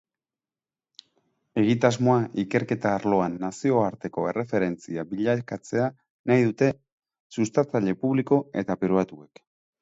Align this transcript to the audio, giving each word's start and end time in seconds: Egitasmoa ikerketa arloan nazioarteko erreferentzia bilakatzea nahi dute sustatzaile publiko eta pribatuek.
Egitasmoa 1.63 2.15
ikerketa 2.43 2.93
arloan 2.99 3.35
nazioarteko 3.43 4.23
erreferentzia 4.31 5.05
bilakatzea 5.11 5.91
nahi 6.33 6.49
dute 6.49 6.71
sustatzaile 7.39 7.97
publiko 8.07 8.41
eta 8.65 8.81
pribatuek. 8.83 9.45